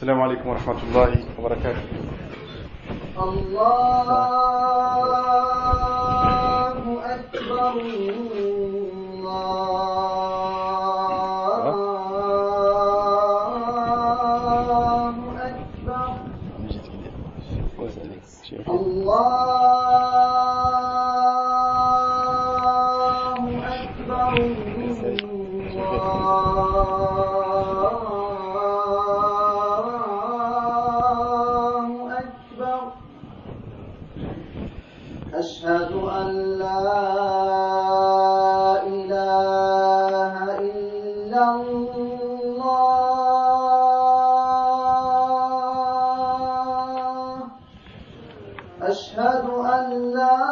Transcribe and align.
السلام 0.00 0.20
عليكم 0.20 0.48
ورحمة 0.48 0.80
الله 0.88 1.12
وبركاته. 1.38 1.84
الله 3.20 4.08
أكبر 7.04 7.74
أشهد 48.90 49.44
أن 49.74 50.12
لا 50.14 50.49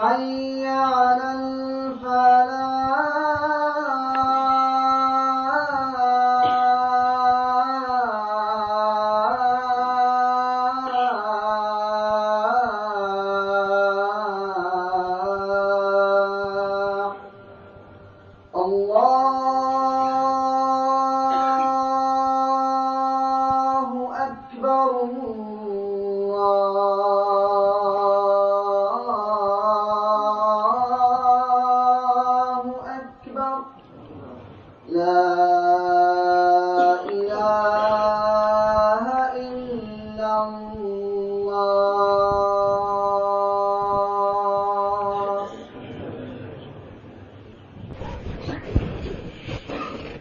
حي 0.00 0.66
على 0.66 1.32
الفلاح. 1.32 2.69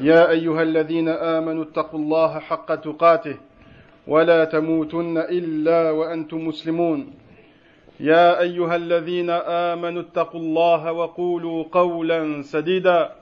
يا 0.00 0.30
أيها 0.30 0.62
الذين 0.62 1.08
آمنوا 1.08 1.64
اتقوا 1.64 2.00
الله 2.00 2.38
حق 2.38 2.74
تقاته 2.74 3.36
ولا 4.06 4.44
تموتن 4.44 5.18
إلا 5.18 5.90
وأنتم 5.90 6.46
مسلمون. 6.46 7.12
يا 8.00 8.40
أيها 8.40 8.76
الذين 8.76 9.30
آمنوا 9.30 10.02
اتقوا 10.02 10.40
الله 10.40 10.92
وقولوا 10.92 11.64
قولا 11.72 12.42
سديدا. 12.42 13.12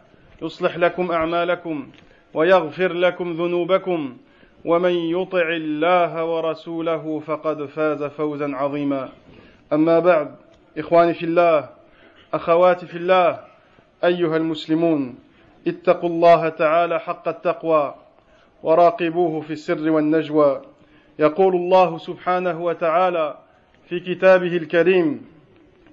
يصلح 0.42 0.76
لكم 0.76 1.10
أعمالكم 1.10 1.88
ويغفر 2.34 2.92
لكم 2.92 3.32
ذنوبكم. 3.32 4.16
ومن 4.64 4.92
يطع 4.92 5.48
الله 5.48 6.24
ورسوله 6.24 7.22
فقد 7.26 7.64
فاز 7.64 8.02
فوزا 8.02 8.56
عظيما. 8.56 9.08
أما 9.72 9.98
بعد 9.98 10.34
إخواني 10.78 11.14
في 11.14 11.26
الله 11.26 11.68
أخواتي 12.34 12.86
في 12.86 12.96
الله 12.96 13.40
أيها 14.04 14.36
المسلمون 14.36 15.14
اتقوا 15.68 16.08
الله 16.08 16.48
تعالى 16.48 17.00
حق 17.00 17.28
التقوى 17.28 17.94
وراقبوه 18.62 19.40
في 19.40 19.52
السر 19.52 19.90
والنجوى. 19.90 20.62
يقول 21.18 21.54
الله 21.54 21.98
سبحانه 21.98 22.64
وتعالى 22.64 23.36
في 23.88 24.00
كتابه 24.00 24.56
الكريم 24.56 25.26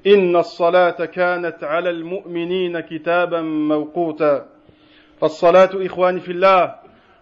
إن 0.07 0.35
الصلاة 0.35 1.05
كانت 1.05 1.63
على 1.63 1.89
المؤمنين 1.89 2.79
كتابا 2.79 3.41
موقوتا. 3.41 4.45
فالصلاة 5.21 5.69
إخواني 5.73 6.19
في 6.19 6.31
الله 6.31 6.75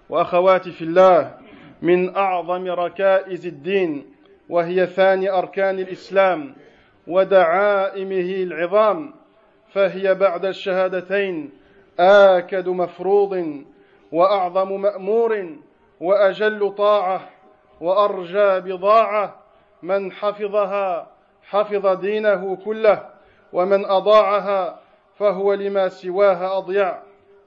وأخواتي 0.10 0.72
في 0.72 0.82
الله 0.82 1.32
من 1.82 2.16
أعظم 2.16 2.68
ركائز 2.68 3.48
الدين 3.48 4.06
وهي 4.50 4.86
ثاني 4.86 5.30
أركان 5.30 5.80
الإسلام 5.80 6.56
ودعائمه 7.08 8.44
العظام 8.44 9.14
فهي 9.74 10.16
بعد 10.16 10.46
الشهادتين 10.46 11.52
آكد 12.00 12.70
مفروض 12.70 13.64
وأعظم 14.12 14.82
مأمور 14.82 15.56
وأجل 16.00 16.72
طاعة 16.78 17.30
وأرجى 17.82 18.60
بضاعة 18.60 19.36
من 19.84 20.12
حفظها 20.12 21.08
حفظ 21.50 21.88
دينه 21.88 22.58
كله 22.66 23.10
ومن 23.54 23.86
أضاعها 23.86 24.80
فهو 25.20 25.54
لما 25.54 25.90
سواها 25.90 26.58
أضيع 26.58 27.00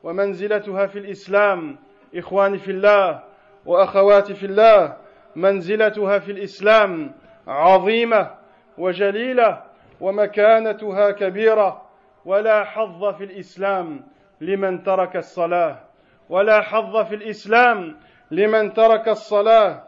ومنزلتها 0.03 0.87
في 0.87 0.99
الإسلام 0.99 1.77
إخواني 2.17 2.59
في 2.59 2.71
الله 2.71 3.21
وأخواتي 3.67 4.35
في 4.35 4.47
الله 4.47 4.97
منزلتها 5.37 6.19
في 6.19 6.33
الإسلام 6.33 7.13
عظيمة 7.49 8.31
وجليلة 8.79 9.63
ومكانتها 10.01 11.11
كبيرة 11.11 11.83
ولا 12.25 12.65
حظ 12.65 13.05
في 13.15 13.25
الإسلام 13.25 14.07
لمن 14.41 14.83
ترك 14.83 15.17
الصلاة. 15.17 15.79
ولا 16.29 16.61
حظ 16.61 16.97
في 16.97 17.15
الإسلام 17.15 17.97
لمن 18.31 18.75
ترك 18.75 19.09
الصلاة. 19.09 19.83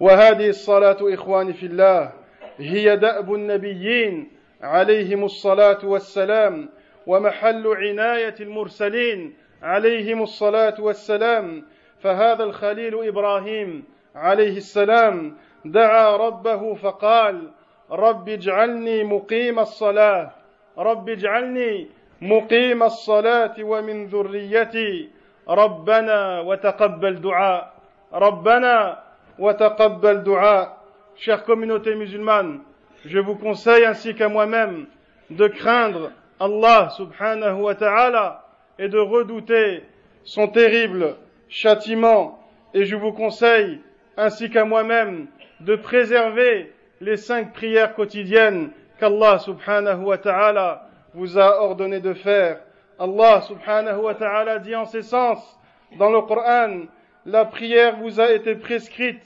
وهذه 0.00 0.48
الصلاة 0.48 0.96
إخواني 1.02 1.52
في 1.52 1.66
الله 1.66 2.12
هي 2.58 2.96
دأب 2.96 3.34
النبيين 3.34 4.30
عليهم 4.62 5.24
الصلاة 5.24 5.78
والسلام 5.84 6.68
ومحل 7.06 7.66
عناية 7.66 8.34
المرسلين 8.40 9.34
عليهم 9.62 10.22
الصلاة 10.22 10.74
والسلام. 10.78 11.64
فهذا 12.00 12.44
الخليل 12.44 13.08
إبراهيم 13.08 13.84
عليه 14.14 14.56
السلام 14.56 15.36
دعا 15.64 16.16
ربه 16.16 16.74
فقال 16.74 17.50
رب 17.90 18.28
اجعلني 18.28 19.04
مقيم 19.04 19.58
الصلاة. 19.58 20.30
رب 20.78 21.08
اجعلني 21.08 21.88
مقيم 22.21 22.83
الصلاة 22.83 23.55
ومن 23.61 24.05
ذريتي 24.05 25.09
ربنا 25.49 26.39
وتقبل 26.39 27.21
دعاء 27.21 27.73
ربنا 28.13 28.99
وتقبل 29.39 30.23
دعاء 30.23 30.77
Chère 31.19 31.45
communauté 31.45 31.95
musulmane, 31.95 32.59
je 33.03 33.17
vous 33.17 33.33
conseille 33.33 33.83
ainsi 33.85 34.13
qu'à 34.13 34.29
moi-même 34.29 34.85
de 35.31 35.47
craindre 35.47 36.11
Allah 36.39 36.89
subhanahu 36.95 37.61
wa 37.61 37.73
ta'ala 37.73 38.45
et 38.77 38.87
de 38.87 38.99
redouter 38.99 39.81
son 40.23 40.47
terrible 40.47 41.15
châtiment. 41.49 42.39
Et 42.75 42.85
je 42.85 42.95
vous 42.95 43.13
conseille 43.13 43.81
ainsi 44.15 44.51
qu'à 44.51 44.63
moi-même 44.63 45.25
de 45.61 45.75
préserver 45.75 46.71
les 47.01 47.17
cinq 47.17 47.53
prières 47.53 47.95
quotidiennes 47.95 48.69
qu'Allah 48.99 49.39
subhanahu 49.39 50.03
wa 50.03 50.19
ta'ala 50.19 50.87
vous 51.14 51.38
a 51.38 51.62
ordonné 51.62 52.00
de 52.00 52.14
faire. 52.14 52.60
Allah 52.98 53.42
subhanahu 53.42 54.02
wa 54.02 54.14
ta'ala 54.14 54.58
dit 54.58 54.74
en 54.74 54.84
ces 54.84 55.02
sens 55.02 55.58
dans 55.98 56.10
le 56.10 56.22
Coran, 56.22 56.86
la 57.26 57.44
prière 57.44 57.96
vous 57.98 58.20
a 58.20 58.32
été 58.32 58.54
prescrite 58.54 59.22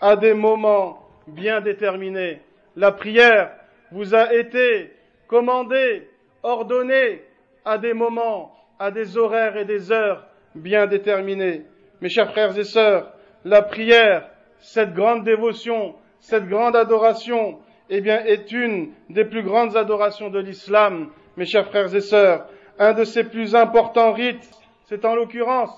à 0.00 0.16
des 0.16 0.34
moments 0.34 1.06
bien 1.26 1.60
déterminés. 1.60 2.40
La 2.76 2.92
prière 2.92 3.50
vous 3.92 4.14
a 4.14 4.32
été 4.34 4.92
commandée, 5.26 6.08
ordonnée 6.42 7.22
à 7.64 7.78
des 7.78 7.94
moments, 7.94 8.54
à 8.78 8.90
des 8.90 9.16
horaires 9.16 9.56
et 9.56 9.64
des 9.64 9.92
heures 9.92 10.24
bien 10.54 10.86
déterminés. 10.86 11.64
Mes 12.00 12.08
chers 12.08 12.30
frères 12.30 12.56
et 12.58 12.64
sœurs, 12.64 13.12
la 13.44 13.62
prière, 13.62 14.28
cette 14.58 14.94
grande 14.94 15.24
dévotion, 15.24 15.94
cette 16.20 16.48
grande 16.48 16.76
adoration, 16.76 17.58
eh 17.90 18.00
bien, 18.00 18.24
est 18.24 18.52
une 18.52 18.92
des 19.08 19.24
plus 19.24 19.42
grandes 19.42 19.76
adorations 19.76 20.30
de 20.30 20.38
l'islam. 20.38 21.10
Mes 21.38 21.46
chers 21.46 21.68
frères 21.68 21.94
et 21.94 22.00
sœurs, 22.00 22.48
un 22.80 22.94
de 22.94 23.04
ses 23.04 23.22
plus 23.22 23.54
importants 23.54 24.12
rites, 24.12 24.50
c'est 24.86 25.04
en 25.04 25.14
l'occurrence 25.14 25.70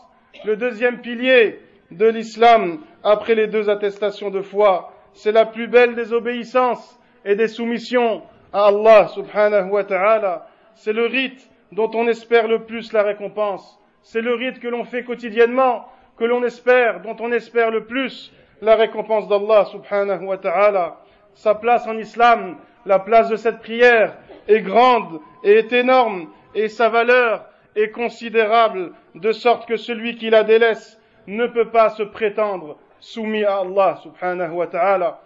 le 0.47 0.57
deuxième 0.57 1.03
pilier 1.03 1.61
de 1.91 2.07
l'islam 2.07 2.81
après 3.05 3.35
les 3.35 3.47
deux 3.47 3.69
attestations 3.69 4.31
de 4.31 4.41
foi. 4.41 4.91
C'est 5.13 5.33
la 5.33 5.45
plus 5.45 5.69
belle 5.69 5.95
des 5.95 6.15
obéissances 6.15 6.99
et 7.27 7.35
des 7.37 7.47
soumissions 7.47 8.23
à 8.55 8.69
Allah 8.69 9.09
subhanahu 9.09 9.69
wa 9.69 9.85
ta'ala. 9.85 10.47
C'est 10.77 10.95
le 10.95 11.05
rite 11.05 11.51
dont 11.73 11.91
on 11.93 12.09
espère 12.09 12.49
le 12.49 12.65
plus 12.65 12.95
la 12.95 13.03
récompense. 13.03 13.79
C'est 14.01 14.23
le 14.23 14.33
rite 14.33 14.61
que 14.61 14.69
l'on 14.69 14.85
fait 14.85 15.05
quotidiennement, 15.05 15.85
que 16.17 16.25
l'on 16.25 16.43
espère, 16.43 17.03
dont 17.03 17.17
on 17.21 17.33
espère 17.33 17.71
le 17.71 17.85
plus 17.85 18.33
la 18.63 18.77
récompense 18.77 19.29
d'Allah 19.29 19.67
subhanahu 19.67 20.25
wa 20.25 20.39
ta'ala. 20.39 20.97
Sa 21.35 21.55
place 21.55 21.87
en 21.87 21.99
islam, 21.99 22.57
la 22.87 22.99
place 22.99 23.29
de 23.29 23.37
cette 23.37 23.61
prière 23.61 24.17
est 24.49 24.61
grande 24.61 25.21
et 25.45 25.53
est 25.53 25.73
énorme 25.73 26.31
et 26.55 26.69
sa 26.69 26.89
valeur 26.89 27.47
est 27.77 27.91
considérable 27.91 28.93
de 29.15 29.33
sorte 29.33 29.69
que 29.69 29.77
celui 29.77 30.17
qui 30.17 30.31
la 30.31 30.45
délaisse 30.45 30.99
ne 31.27 31.47
peut 31.47 31.71
pas 31.71 31.91
se 31.91 32.03
prétendre 32.03 32.79
soumis 32.99 33.45
à 33.45 33.59
Allah 33.59 33.99
subhanahu 34.03 34.53
wa 34.53 34.67
ta'ala. 34.67 35.21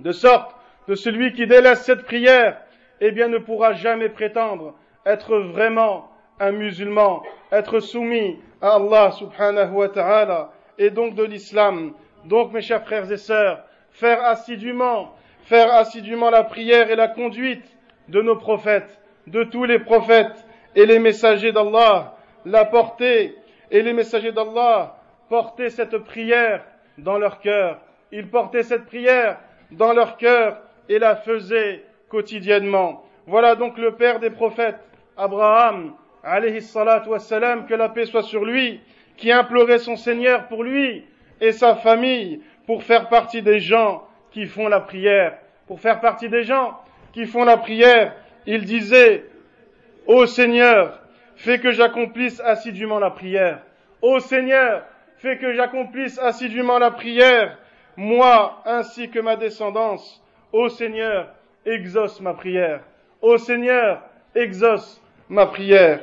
De 0.00 0.12
sorte 0.12 0.54
que 0.86 0.94
celui 0.94 1.32
qui 1.32 1.46
délaisse 1.46 1.84
cette 1.84 2.04
prière, 2.04 2.60
eh 3.00 3.10
bien 3.10 3.28
ne 3.28 3.38
pourra 3.38 3.72
jamais 3.72 4.08
prétendre 4.08 4.74
être 5.04 5.38
vraiment 5.38 6.10
un 6.40 6.52
musulman, 6.52 7.22
être 7.52 7.80
soumis 7.80 8.38
à 8.60 8.74
Allah 8.74 9.10
subhanahu 9.12 9.72
wa 9.72 9.88
ta'ala 9.88 10.52
et 10.78 10.90
donc 10.90 11.14
de 11.14 11.24
l'islam. 11.24 11.92
Donc 12.24 12.52
mes 12.52 12.60
chers 12.60 12.84
frères 12.84 13.10
et 13.10 13.16
sœurs, 13.16 13.64
faire 13.90 14.24
assidûment, 14.24 15.14
faire 15.46 15.72
assidûment 15.74 16.30
la 16.30 16.44
prière 16.44 16.90
et 16.90 16.96
la 16.96 17.08
conduite 17.08 17.64
de 18.08 18.20
nos 18.20 18.36
prophètes, 18.36 19.00
de 19.26 19.44
tous 19.44 19.64
les 19.64 19.78
prophètes 19.78 20.44
et 20.74 20.86
les 20.86 20.98
messagers 20.98 21.52
d'Allah, 21.52 22.16
la 22.44 22.64
porter 22.64 23.34
et 23.70 23.82
les 23.82 23.92
messagers 23.92 24.32
d'Allah 24.32 24.96
portaient 25.28 25.70
cette 25.70 25.98
prière 25.98 26.64
dans 26.98 27.18
leur 27.18 27.40
cœur. 27.40 27.80
Ils 28.12 28.28
portaient 28.28 28.62
cette 28.62 28.86
prière 28.86 29.38
dans 29.70 29.92
leur 29.92 30.16
cœur 30.16 30.60
et 30.88 30.98
la 30.98 31.16
faisaient 31.16 31.84
quotidiennement. 32.08 33.04
Voilà 33.26 33.54
donc 33.54 33.78
le 33.78 33.92
père 33.92 34.20
des 34.20 34.30
prophètes, 34.30 34.78
Abraham, 35.16 35.94
alayhi 36.22 36.60
salatu 36.60 37.08
wassalam, 37.08 37.66
que 37.66 37.74
la 37.74 37.88
paix 37.88 38.06
soit 38.06 38.22
sur 38.22 38.44
lui, 38.44 38.80
qui 39.16 39.32
implorait 39.32 39.78
son 39.78 39.96
Seigneur 39.96 40.46
pour 40.48 40.62
lui 40.62 41.04
et 41.40 41.52
sa 41.52 41.74
famille, 41.76 42.40
pour 42.66 42.82
faire 42.82 43.08
partie 43.08 43.42
des 43.42 43.60
gens 43.60 44.06
qui 44.35 44.45
font 44.45 44.67
la 44.67 44.79
prière. 44.79 45.37
Pour 45.67 45.79
faire 45.79 45.99
partie 45.99 46.29
des 46.29 46.43
gens 46.43 46.79
qui 47.13 47.25
font 47.25 47.43
la 47.43 47.57
prière, 47.57 48.13
il 48.45 48.65
disait, 48.65 49.25
Ô 50.07 50.25
Seigneur, 50.25 50.99
fais 51.35 51.59
que 51.59 51.71
j'accomplisse 51.71 52.39
assidûment 52.41 52.99
la 52.99 53.11
prière. 53.11 53.61
Ô 54.01 54.19
Seigneur, 54.19 54.83
fais 55.17 55.37
que 55.37 55.53
j'accomplisse 55.53 56.17
assidûment 56.19 56.79
la 56.79 56.91
prière, 56.91 57.57
moi 57.95 58.61
ainsi 58.65 59.09
que 59.09 59.19
ma 59.19 59.35
descendance. 59.35 60.23
Ô 60.51 60.69
Seigneur, 60.69 61.27
exauce 61.65 62.19
ma 62.21 62.33
prière. 62.33 62.81
Ô 63.21 63.37
Seigneur, 63.37 64.01
exauce 64.35 65.01
ma 65.29 65.45
prière. 65.45 65.99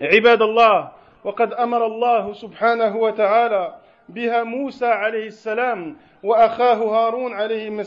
عباد 0.00 0.42
الله 0.42 0.90
وقد 1.24 1.52
امر 1.52 1.86
الله 1.86 2.32
سبحانه 2.32 2.96
وتعالى 2.96 3.74
بها 4.13 4.43
موسى 4.43 4.85
عليه 4.85 5.27
السلام 5.27 5.95
وأخاه 6.23 6.75
هارون 6.75 7.33
عليهم 7.33 7.83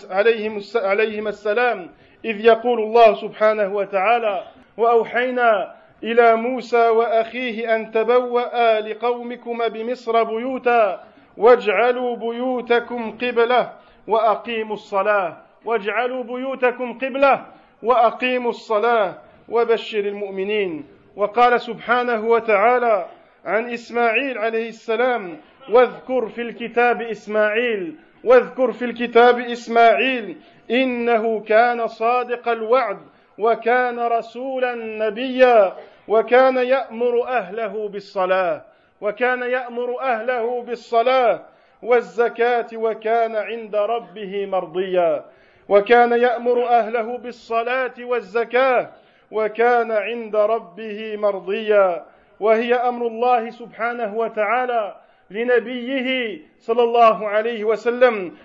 عليهم 0.74 1.28
السلام 1.28 1.90
إذ 2.24 2.44
يقول 2.44 2.80
الله 2.80 3.14
سبحانه 3.14 3.74
وتعالى 3.74 4.44
وأوحينا 4.76 5.74
إلى 6.02 6.36
موسى 6.36 6.88
وأخيه 6.88 7.76
أن 7.76 7.90
تبوأ 7.90 8.80
لقومكما 8.80 9.68
بمصر 9.68 10.22
بيوتا 10.22 11.04
واجعلوا 11.36 12.16
بيوتكم 12.16 13.10
قبلة 13.18 13.72
وأقيموا 14.08 14.74
الصلاة 14.74 15.36
واجعلوا 15.64 16.22
بيوتكم 16.22 16.98
قبلة 16.98 17.46
وأقيموا 17.82 18.50
الصلاة 18.50 19.14
وبشر 19.48 19.98
المؤمنين. 19.98 20.84
وقال 21.16 21.60
سبحانه 21.60 22.26
وتعالى 22.26 23.06
عن 23.44 23.72
إسماعيل 23.72 24.38
عليه 24.38 24.68
السلام 24.68 25.36
واذكر 25.72 26.28
في 26.28 26.42
الكتاب 26.42 27.02
إسماعيل 27.02 27.96
واذكر 28.24 28.72
في 28.72 28.84
الكتاب 28.84 29.38
إسماعيل 29.40 30.36
إنه 30.70 31.40
كان 31.40 31.86
صادق 31.86 32.48
الوعد 32.48 32.98
وكان 33.38 33.98
رسولا 33.98 34.74
نبيا 34.74 35.72
وكان 36.08 36.56
يأمر 36.56 37.28
أهله 37.28 37.88
بالصلاة 37.88 38.62
وكان 39.00 39.42
يأمر 39.42 40.00
أهله 40.00 40.62
بالصلاة 40.62 41.42
والزكاة 41.82 42.66
وكان 42.74 43.36
عند 43.36 43.76
ربه 43.76 44.46
مرضيا 44.46 45.24
وكان 45.68 46.12
يأمر 46.12 46.68
أهله 46.68 47.18
بالصلاة 47.18 47.94
والزكاة 48.00 48.90
وكان 49.30 49.92
عند 49.92 50.36
ربه 50.36 51.16
مرضيا 51.16 52.04
وهي 52.40 52.74
أمر 52.74 53.06
الله 53.06 53.50
سبحانه 53.50 54.14
وتعالى. 54.16 54.96
لنبيه 55.30 56.40
صلى 56.58 56.82
الله 56.82 57.28
عليه 57.28 57.64
وسلم 57.64 58.36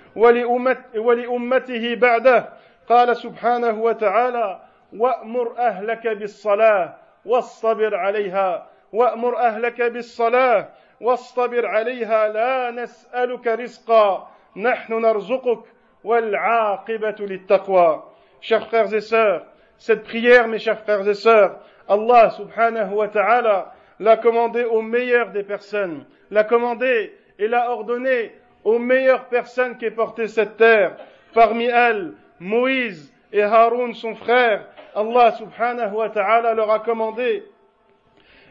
ولأمته 0.95 1.95
بعده. 1.95 2.50
قال 2.89 3.17
سبحانه 3.17 3.81
وتعالى 3.81 4.59
وأمر 4.98 5.57
أهلك 5.57 6.07
بالصلاة 6.07 6.95
واصطبر 7.25 7.95
عليها 7.95 8.67
وأمر 8.93 9.38
أهلك 9.38 9.81
بالصلاة 9.81 10.69
واصطبر 11.01 11.65
عليها 11.65 12.27
لا 12.27 12.71
نسألك 12.71 13.48
رزقا 13.48 14.27
نحن 14.55 14.93
نرزقك 14.93 15.59
والعاقبة 16.03 17.15
للتقوى. 17.19 18.03
Chers 18.41 18.67
frères 18.67 18.93
et 18.93 19.01
sœurs, 19.01 19.45
cette 19.77 20.03
prière, 20.03 20.48
mes 20.48 20.59
chers 20.59 20.79
frères 20.79 21.07
et 21.07 21.13
sœurs, 21.13 21.59
Allah 21.88 22.31
subhanahu 22.31 22.93
wa 22.95 23.07
ta'ala 23.07 23.74
l'a 24.00 24.17
commandée 24.17 24.63
aux 24.63 24.81
meilleures 24.81 25.31
des 25.31 25.43
personnes, 25.43 26.05
l'a 26.31 26.43
commandée 26.43 27.13
et 27.38 27.48
l'a 27.48 27.71
ordonnée 27.71 28.33
aux 28.63 28.79
meilleures 28.79 29.25
personnes 29.25 29.77
qui 29.77 29.86
aient 29.86 29.91
porté 29.91 30.27
cette 30.27 30.57
terre, 30.57 30.98
parmi 31.33 31.65
elles 31.65 32.13
Moïse 32.39 33.13
et 33.31 33.41
Haroun 33.41 33.93
son 33.93 34.15
frère, 34.15 34.65
Allah 34.95 35.31
subhanahu 35.38 35.93
wa 35.93 36.09
ta'ala 36.09 36.53
leur 36.53 36.71
a 36.71 36.79
commandé. 36.79 37.43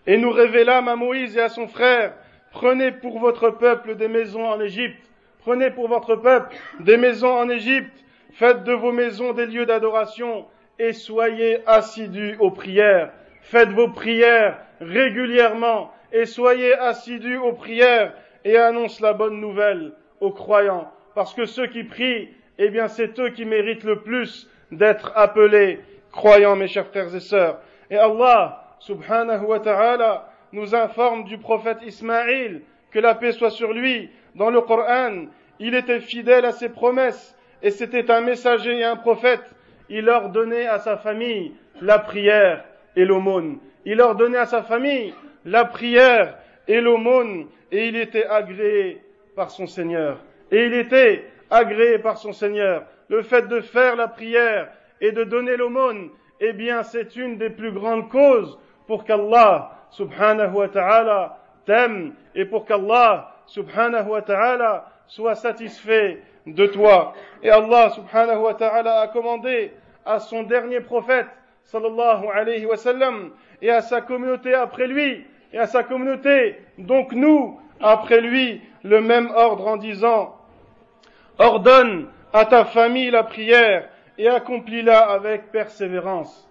Et 0.06 0.16
nous 0.16 0.30
révélâmes 0.30 0.88
à 0.88 0.96
Moïse 0.96 1.36
et 1.36 1.42
à 1.42 1.48
son 1.48 1.68
frère, 1.68 2.14
prenez 2.52 2.92
pour 2.92 3.18
votre 3.18 3.50
peuple 3.50 3.96
des 3.96 4.08
maisons 4.08 4.46
en 4.46 4.60
Égypte, 4.60 5.02
prenez 5.40 5.70
pour 5.70 5.88
votre 5.88 6.16
peuple 6.16 6.56
des 6.80 6.96
maisons 6.96 7.36
en 7.36 7.48
Égypte, 7.48 8.04
faites 8.32 8.64
de 8.64 8.72
vos 8.72 8.92
maisons 8.92 9.32
des 9.32 9.46
lieux 9.46 9.66
d'adoration 9.66 10.46
et 10.78 10.92
soyez 10.92 11.60
assidus 11.66 12.36
aux 12.38 12.50
prières. 12.50 13.10
Faites 13.42 13.70
vos 13.70 13.88
prières 13.88 14.58
régulièrement 14.80 15.92
et 16.12 16.26
soyez 16.26 16.74
assidus 16.74 17.38
aux 17.38 17.52
prières 17.52 18.12
et 18.44 18.56
annonce 18.56 19.00
la 19.00 19.12
bonne 19.12 19.40
nouvelle 19.40 19.92
aux 20.20 20.30
croyants. 20.30 20.90
Parce 21.14 21.34
que 21.34 21.46
ceux 21.46 21.66
qui 21.66 21.84
prient, 21.84 22.28
eh 22.58 22.70
bien 22.70 22.88
c'est 22.88 23.18
eux 23.18 23.30
qui 23.30 23.44
méritent 23.44 23.84
le 23.84 24.00
plus 24.00 24.48
d'être 24.70 25.12
appelés 25.14 25.80
croyants, 26.12 26.56
mes 26.56 26.68
chers 26.68 26.86
frères 26.86 27.14
et 27.14 27.20
sœurs. 27.20 27.58
Et 27.90 27.96
Allah, 27.96 28.76
subhanahu 28.80 29.44
wa 29.46 29.60
ta'ala, 29.60 30.30
nous 30.52 30.74
informe 30.74 31.24
du 31.24 31.38
prophète 31.38 31.78
Ismaïl, 31.82 32.62
que 32.90 32.98
la 32.98 33.14
paix 33.14 33.32
soit 33.32 33.50
sur 33.50 33.72
lui, 33.72 34.10
dans 34.34 34.50
le 34.50 34.60
Coran, 34.60 35.26
il 35.58 35.74
était 35.74 36.00
fidèle 36.00 36.44
à 36.44 36.52
ses 36.52 36.68
promesses, 36.68 37.36
et 37.62 37.70
c'était 37.70 38.10
un 38.10 38.20
messager 38.20 38.78
et 38.78 38.84
un 38.84 38.96
prophète. 38.96 39.42
Il 39.90 40.08
ordonnait 40.08 40.66
à 40.66 40.78
sa 40.78 40.96
famille 40.96 41.52
la 41.80 41.98
prière 41.98 42.64
et 42.94 43.04
l'aumône. 43.04 43.58
Il 43.84 44.00
ordonnait 44.00 44.38
à 44.38 44.46
sa 44.46 44.62
famille 44.62 45.14
la 45.44 45.64
prière 45.64 46.36
et 46.66 46.80
l'aumône, 46.80 47.46
et 47.72 47.88
il 47.88 47.96
était 47.96 48.26
agréé 48.26 49.02
par 49.34 49.50
son 49.50 49.66
Seigneur. 49.66 50.18
Et 50.50 50.66
il 50.66 50.74
était 50.74 51.24
agréé 51.50 51.98
par 51.98 52.18
son 52.18 52.32
Seigneur. 52.32 52.84
Le 53.08 53.22
fait 53.22 53.48
de 53.48 53.60
faire 53.60 53.96
la 53.96 54.08
prière 54.08 54.68
et 55.00 55.12
de 55.12 55.24
donner 55.24 55.56
l'aumône, 55.56 56.10
eh 56.40 56.52
bien, 56.52 56.82
c'est 56.82 57.16
une 57.16 57.38
des 57.38 57.50
plus 57.50 57.72
grandes 57.72 58.08
causes 58.10 58.58
pour 58.86 59.04
qu'Allah, 59.04 59.70
subhanahu 59.90 60.54
wa 60.54 60.68
ta'ala, 60.68 61.38
t'aime 61.64 62.14
et 62.34 62.44
pour 62.44 62.64
qu'Allah, 62.64 63.34
subhanahu 63.46 64.08
wa 64.08 64.22
ta'ala, 64.22 64.86
soit 65.06 65.34
satisfait 65.34 66.22
de 66.46 66.66
toi. 66.66 67.14
Et 67.42 67.50
Allah, 67.50 67.90
subhanahu 67.90 68.38
wa 68.38 68.54
ta'ala, 68.54 69.00
a 69.00 69.08
commandé 69.08 69.72
à 70.04 70.20
son 70.20 70.42
dernier 70.42 70.80
prophète, 70.80 71.26
sallallahu 71.64 72.26
alayhi 72.32 72.66
wa 72.66 72.76
sallam, 72.76 73.30
et 73.62 73.70
à 73.70 73.80
sa 73.80 74.00
communauté 74.00 74.54
après 74.54 74.86
lui, 74.86 75.24
et 75.52 75.58
à 75.58 75.66
sa 75.66 75.82
communauté, 75.82 76.56
donc 76.78 77.12
nous, 77.12 77.60
après 77.80 78.20
lui, 78.20 78.60
le 78.82 79.00
même 79.00 79.30
ordre 79.34 79.66
en 79.66 79.76
disant, 79.76 80.36
ordonne 81.38 82.08
à 82.32 82.44
ta 82.44 82.64
famille 82.64 83.10
la 83.10 83.22
prière 83.22 83.88
et 84.18 84.28
accomplis-la 84.28 84.98
avec 84.98 85.50
persévérance. 85.50 86.48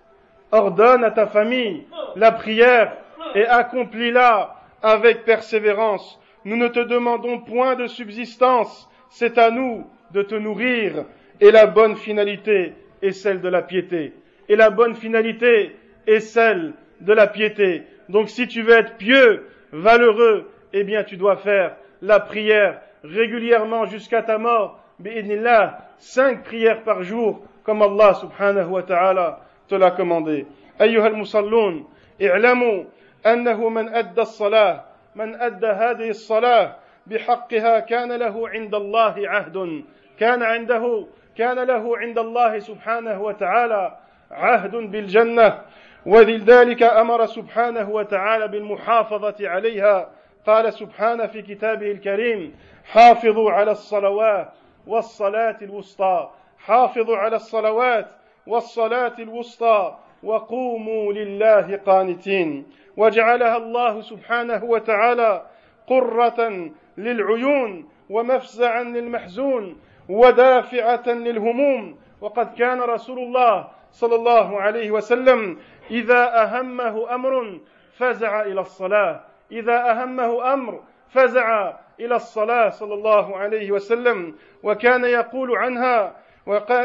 Ordonne 0.52 1.04
à 1.04 1.12
ta 1.12 1.28
famille 1.28 1.86
la 2.16 2.32
prière 2.32 2.96
et 3.36 3.46
accomplis-la 3.46 4.56
avec 4.82 5.26
persévérance. 5.26 6.20
Nous 6.46 6.56
ne 6.56 6.68
te 6.70 6.80
demandons 6.80 7.40
point 7.40 7.76
de 7.76 7.88
subsistance, 7.88 8.90
c'est 9.10 9.38
à 9.38 9.52
nous 9.52 9.86
de 10.12 10.22
te 10.22 10.36
nourrir 10.36 11.06
et 11.42 11.52
la 11.52 11.68
bonne 11.68 11.98
finalité 11.98 12.74
est 13.02 13.12
celle 13.12 13.42
de 13.42 13.50
la 13.50 13.62
piété. 13.62 14.14
Et 14.50 14.56
la 14.56 14.70
bonne 14.70 14.96
finalité 14.96 15.76
est 16.08 16.22
celle 16.22 16.74
de 17.01 17.13
la 17.13 17.27
piété. 17.27 17.83
Donc 18.09 18.29
si 18.29 18.47
tu 18.47 18.63
veux 18.63 18.75
être 18.75 18.97
pieux, 18.97 19.49
valeureux, 19.73 20.51
eh 20.73 20.85
bien 20.85 21.05
tu 21.05 21.17
dois 21.17 21.37
faire 21.37 21.77
la 22.01 22.21
prière 22.21 22.81
régulièrement 23.05 23.87
jusqu'à 23.87 24.23
ta 24.23 24.39
mort. 24.39 24.79
Bi'idnillah, 24.99 25.79
cinq 25.99 26.45
prières 26.45 26.83
par 26.83 27.03
jour, 27.03 27.43
comme 27.65 27.83
Allah 27.83 28.15
subhanahu 28.15 28.69
wa 28.69 28.83
ta'ala 28.83 29.41
te 29.69 29.75
l'a 29.75 29.91
commandé. 29.91 30.47
أيها 30.81 31.07
المصلون 31.07 31.89
اعلموا 32.23 32.85
أنه 33.27 33.69
من 33.69 33.89
أدى 33.89 34.21
الصلاة 34.21 34.85
من 35.15 35.35
أدى 35.35 35.67
هذه 35.67 36.09
الصلاة 36.09 36.77
بحقها 37.07 37.81
كان 37.81 38.13
له 38.13 38.49
عند 38.49 38.75
الله 38.75 39.15
عهد 39.29 39.85
كان 40.19 40.43
عنده 40.43 41.07
كان 41.37 41.59
له 41.59 41.99
عند 41.99 42.19
الله 42.19 42.59
سبحانه 42.59 43.23
وتعالى 43.23 43.97
عهد 44.31 44.77
بالجنة 44.77 45.61
ولذلك 46.06 46.84
أمر 46.84 47.26
سبحانه 47.26 47.90
وتعالى 47.90 48.48
بالمحافظة 48.48 49.36
عليها. 49.50 50.10
قال 50.48 50.74
سبحانه 50.74 51.28
في 51.28 51.42
كتابه 51.42 51.92
الكريم 51.92 52.56
حافظوا 52.92 53.52
على 53.52 53.72
الصلوات 53.72 54.54
والصلاة 54.88 55.58
الوسطى. 55.62 56.30
حافظوا 56.60 57.18
على 57.18 57.36
الصلوات 57.36 58.08
والصلاة 58.48 59.14
الوسطى 59.20 59.98
وقوموا 60.24 61.14
لله 61.14 61.80
قانتين. 61.86 62.66
وجعلها 62.98 63.58
الله 63.58 64.02
سبحانه 64.02 64.64
وتعالى 64.64 65.46
قرة 65.88 66.70
للعيون 66.98 67.90
ومفزعا 68.10 68.84
للمحزون 68.84 69.78
ودافعة 70.10 71.08
للهموم. 71.08 71.98
وقد 72.22 72.54
كان 72.54 72.82
رسول 72.82 73.20
الله 73.20 73.68
صلى 73.92 74.16
الله 74.16 74.62
عليه 74.62 74.92
وسلم 74.92 75.58
إذا 75.92 76.44
أهمه 76.44 77.16
أمر 77.16 77.60
فزع 77.98 78.42
إلى 78.42 78.62
الصلاة. 78.62 79.24
إذا 79.52 79.92
أهمه 79.92 80.54
أمر 80.54 80.84
فزع 81.10 81.74
إلى 82.00 82.16
الصلاة 82.16 82.70
صلى 82.70 82.94
الله 82.94 83.38
عليه 83.38 83.72
وسلم. 83.72 84.36
وكان 84.64 85.06
يقول 85.06 85.58
عنها 85.58 86.16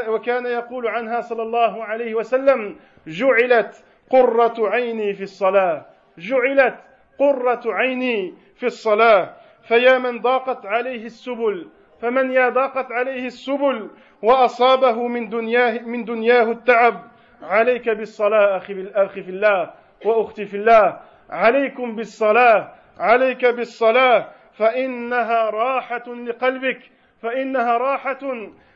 وكان 0.08 0.46
يقول 0.46 0.86
عنها 0.88 1.20
صلى 1.20 1.42
الله 1.42 1.84
عليه 1.84 2.14
وسلم 2.14 2.76
جعلت 3.06 3.84
قرة 4.10 4.54
عيني 4.58 5.14
في 5.14 5.22
الصلاة. 5.22 5.86
جعلت 6.18 6.74
قرة 7.18 7.60
عيني 7.66 8.34
في 8.56 8.66
الصلاة. 8.66 9.34
فيا 9.62 9.98
من 9.98 10.20
ضاقت 10.20 10.66
عليه 10.66 11.04
السبل 11.04 11.68
فمن 12.00 12.32
يا 12.32 12.48
ضاقت 12.48 12.92
عليه 12.92 13.26
السبل 13.26 13.90
وأصابه 14.22 15.08
من 15.08 15.28
دنياه 15.28 15.78
من 15.78 16.04
دنياه 16.04 16.50
التعب. 16.50 17.11
عليك 17.42 17.88
بالصلاة 17.88 18.56
أخي 18.56 18.90
أخي 18.94 19.22
في 19.22 19.30
الله 19.30 19.70
وأختي 20.04 20.46
في 20.46 20.56
الله. 20.56 21.00
عليكم 21.30 21.96
بالصلاة 21.96 22.74
عليك 22.98 23.46
بالصلاة. 23.46 24.28
فإنها 24.52 25.50
راحة 25.50 26.14
لقلبك 26.14 26.80
فإنها 27.22 27.76
راحة 27.78 28.20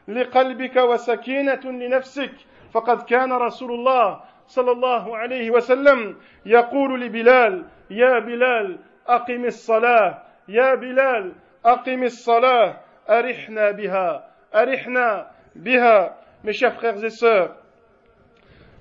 لقلبك 0.08 0.76
وسكينة 0.76 1.60
لنفسك. 1.64 2.32
فقد 2.72 3.02
كان 3.02 3.32
رسول 3.32 3.72
الله 3.72 4.20
صلى 4.46 4.70
الله 4.70 5.16
عليه 5.16 5.50
وسلم 5.50 6.16
يقول 6.46 7.00
لبلال 7.00 7.64
يا 7.90 8.18
بلال 8.18 8.78
أقم 9.08 9.44
الصلاة 9.44 10.22
يا 10.48 10.74
بلال 10.74 11.32
أقم 11.64 12.02
الصلاة. 12.02 12.76
أرحنا 13.10 13.70
بها 13.70 14.28
أرحنا 14.54 15.30
بها. 15.56 16.16
Mes 16.44 16.52
chers 16.52 16.74
frères 16.74 17.02
et 17.04 17.10
sœurs, 17.10 17.50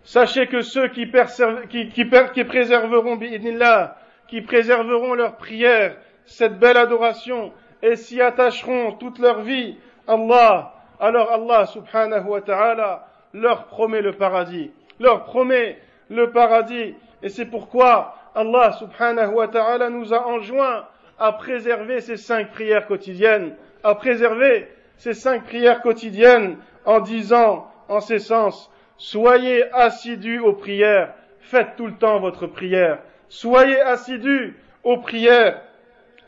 sachez 0.06 0.48
que 0.48 0.62
ceux 0.62 0.88
qui, 0.88 1.12
qui, 1.70 1.90
qui, 1.90 2.10
qui 2.34 2.44
préserveront, 2.46 3.20
qui 4.28 4.42
préserveront 4.42 5.14
leur 5.14 5.36
prière, 5.36 5.98
cette 6.26 6.58
belle 6.58 6.78
adoration, 6.78 7.52
et 7.82 7.96
s'y 7.96 8.22
attacheront 8.22 8.94
toute 8.94 9.20
leur 9.20 9.42
vie, 9.42 9.78
Allah, 10.08 10.74
alors 11.00 11.32
Allah 11.32 11.66
subhanahu 11.66 12.28
wa 12.28 12.42
ta'ala 12.42 13.08
leur 13.34 13.66
promet 13.66 14.02
le 14.02 14.14
paradis, 14.14 14.72
leur 15.00 15.26
promet 15.26 15.78
le 16.10 16.32
paradis. 16.32 16.96
Et 17.22 17.30
c'est 17.30 17.46
pourquoi 17.46 18.16
Allah 18.34 18.72
subhanahu 18.74 19.34
wa 19.34 19.48
ta'ala 19.48 19.90
nous 19.90 20.14
a 20.14 20.26
enjoint 20.26 20.86
à 21.20 21.32
préserver 21.34 22.02
ces 22.02 22.18
cinq 22.18 22.52
prières 22.52 22.88
quotidiennes, 22.88 23.56
à 23.84 23.96
préserver 23.96 24.68
ces 24.98 25.14
cinq 25.14 25.44
prières 25.46 25.82
quotidiennes 25.82 26.58
en 26.86 27.00
disant 27.00 27.68
en 27.88 28.00
ces 28.00 28.20
sens, 28.20 28.72
soyez 28.98 29.72
assidus 29.74 30.40
aux 30.40 30.54
prières, 30.54 31.14
faites 31.40 31.76
tout 31.78 31.88
le 31.88 31.96
temps 31.96 32.20
votre 32.20 32.48
prière, 32.48 33.00
soyez 33.28 33.80
assidus 33.82 34.58
aux 34.84 34.98
prières, 34.98 35.62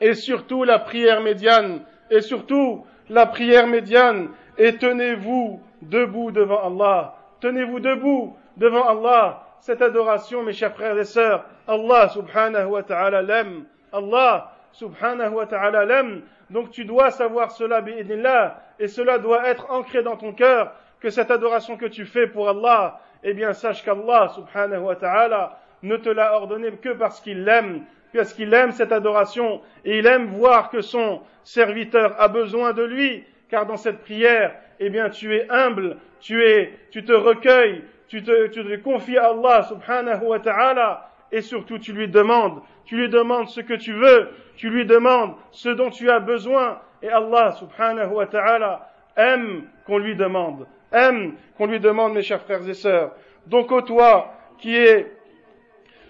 et 0.02 0.14
surtout 0.14 0.64
la 0.64 0.80
prière 0.80 1.22
médiane, 1.22 1.82
et 2.10 2.22
surtout 2.22 2.86
la 3.10 3.26
prière 3.26 3.68
médiane, 3.68 4.30
et 4.58 4.76
tenez-vous 4.78 5.62
debout 5.82 6.32
devant 6.32 6.64
Allah. 6.64 7.16
Tenez-vous 7.40 7.80
debout 7.80 8.36
devant 8.58 8.88
Allah. 8.88 9.44
Cette 9.60 9.82
adoration, 9.82 10.44
mes 10.44 10.54
chers 10.54 10.74
frères 10.74 10.98
et 10.98 11.04
sœurs, 11.04 11.46
Allah 11.68 12.10
subhanahu 12.10 12.66
wa 12.66 12.84
ta'ala 12.84 13.22
l'aime. 13.22 13.66
Allah 13.92 14.54
subhanahu 14.72 15.34
wa 15.34 15.46
ta'ala 15.46 15.86
l'aime. 15.86 16.22
Donc 16.50 16.72
tu 16.72 16.86
dois 16.86 17.12
savoir 17.12 17.52
cela, 17.52 17.82
bi'idnillah, 17.82 18.62
et 18.80 18.88
cela 18.88 19.18
doit 19.18 19.48
être 19.48 19.70
ancré 19.72 20.04
dans 20.04 20.16
ton 20.16 20.34
cœur, 20.34 20.74
que 21.00 21.10
cette 21.10 21.32
adoration 21.32 21.78
que 21.78 21.86
tu 21.86 22.06
fais 22.06 22.28
pour 22.28 22.50
Allah, 22.50 23.00
eh 23.24 23.34
bien 23.34 23.54
sache 23.54 23.84
qu'Allah 23.84 24.30
subhanahu 24.36 24.84
wa 24.84 24.96
ta'ala 24.96 25.60
ne 25.84 25.98
te 25.98 26.10
l'a 26.10 26.36
ordonné 26.36 26.72
que 26.72 26.90
parce 26.90 27.20
qu'il 27.22 27.44
l'aime, 27.44 27.84
parce 28.14 28.34
qu'il 28.34 28.54
aime 28.54 28.72
cette 28.72 28.92
adoration, 28.92 29.62
et 29.86 30.00
il 30.00 30.08
aime 30.08 30.28
voir 30.28 30.70
que 30.70 30.82
son 30.82 31.22
serviteur 31.44 32.16
a 32.20 32.28
besoin 32.28 32.74
de 32.74 32.84
lui, 32.84 33.24
car 33.50 33.66
dans 33.66 33.78
cette 33.78 34.00
prière, 34.00 34.56
eh 34.80 34.90
bien, 34.90 35.10
tu 35.10 35.36
es 35.36 35.48
humble 35.50 35.98
tu 36.20 36.44
es, 36.44 36.74
tu 36.92 37.04
te 37.04 37.14
recueilles, 37.14 37.84
tu 38.08 38.24
te, 38.24 38.48
tu 38.48 38.64
te 38.64 38.76
confies 38.78 39.18
à 39.18 39.30
Allah 39.30 39.64
subhanahu 39.64 40.26
wa 40.26 40.40
ta'ala, 40.40 41.10
et 41.32 41.42
surtout 41.42 41.78
tu 41.78 41.94
lui 41.94 42.08
demandes, 42.08 42.62
tu 42.86 42.98
lui 42.98 43.10
demandes 43.10 43.50
ce 43.50 43.62
que 43.62 43.74
tu 43.74 43.94
veux, 43.94 44.30
tu 44.56 44.70
lui 44.70 44.86
demandes 44.86 45.36
ce 45.52 45.70
dont 45.70 45.90
tu 45.90 46.10
as 46.10 46.20
besoin, 46.20 46.80
et 47.02 47.10
Allah 47.10 47.52
subhanahu 47.52 48.14
wa 48.14 48.26
ta'ala 48.26 48.90
aime 49.18 49.64
qu'on 49.86 49.98
lui 49.98 50.16
demande, 50.16 50.68
aime 50.92 51.34
qu'on 51.58 51.66
lui 51.66 51.80
demande 51.80 52.14
mes 52.14 52.22
chers 52.22 52.42
frères 52.42 52.68
et 52.68 52.74
sœurs. 52.74 53.12
Donc 53.48 53.72
ô 53.72 53.82
toi 53.82 54.34
qui 54.60 54.76
es 54.76 55.12